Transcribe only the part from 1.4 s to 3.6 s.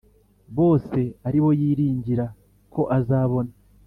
bo yiringiraga ko azabona